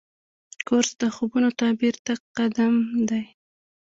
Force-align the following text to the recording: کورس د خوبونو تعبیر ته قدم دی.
کورس 0.67 0.89
د 1.01 1.03
خوبونو 1.15 1.49
تعبیر 1.59 1.95
ته 2.05 2.13
قدم 2.37 2.73
دی. 3.09 3.23